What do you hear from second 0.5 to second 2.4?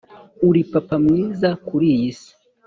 papa mwiza kuriyi si